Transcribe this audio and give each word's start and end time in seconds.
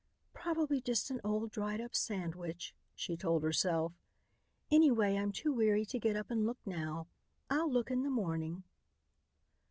"Probably 0.33 0.81
just 0.81 1.11
an 1.11 1.21
old, 1.23 1.51
dried 1.51 1.79
up 1.79 1.95
sandwich," 1.95 2.73
she 2.95 3.15
told 3.15 3.43
herself. 3.43 3.93
"Anyway, 4.71 5.15
I'm 5.15 5.31
too 5.31 5.53
weary 5.53 5.85
to 5.85 5.99
get 5.99 6.15
up 6.15 6.31
and 6.31 6.43
look 6.43 6.57
now. 6.65 7.05
I'll 7.51 7.71
look 7.71 7.91
in 7.91 8.01
the 8.01 8.09
morning." 8.09 8.63